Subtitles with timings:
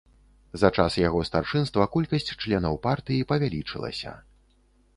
[0.61, 4.17] За час яго старшынства колькасць членаў партыі павялічылася.